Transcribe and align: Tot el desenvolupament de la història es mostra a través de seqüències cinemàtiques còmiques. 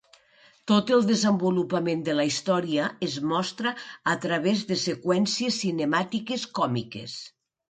Tot 0.69 0.87
el 0.95 1.03
desenvolupament 1.09 2.01
de 2.07 2.15
la 2.19 2.25
història 2.29 2.87
es 3.09 3.19
mostra 3.35 3.75
a 4.15 4.17
través 4.25 4.65
de 4.73 4.79
seqüències 4.87 5.61
cinemàtiques 5.67 6.49
còmiques. 6.63 7.17